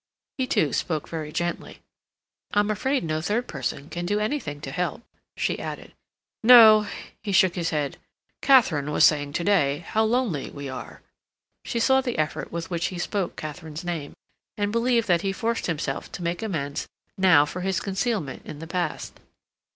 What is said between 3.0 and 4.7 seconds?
no third person can do anything